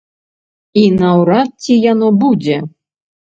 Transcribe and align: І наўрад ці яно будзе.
І 0.83 0.85
наўрад 1.01 1.49
ці 1.65 1.77
яно 1.91 2.07
будзе. 2.23 2.57